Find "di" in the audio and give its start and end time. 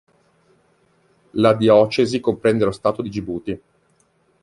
3.03-3.11